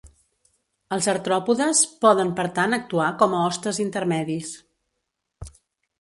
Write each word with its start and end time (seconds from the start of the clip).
Els 0.95 1.07
artròpodes 1.13 1.83
poden 2.05 2.33
per 2.41 2.47
tant 2.57 2.75
actuar 2.79 3.13
com 3.23 3.35
a 3.41 3.45
hostes 3.51 3.83
intermedis. 3.87 4.55